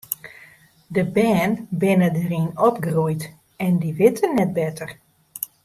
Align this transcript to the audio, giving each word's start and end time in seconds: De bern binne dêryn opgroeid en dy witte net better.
De 0.95 1.03
bern 1.15 1.53
binne 1.79 2.09
dêryn 2.15 2.47
opgroeid 2.67 3.21
en 3.65 3.73
dy 3.81 3.89
witte 3.97 4.27
net 4.29 4.51
better. 4.57 4.89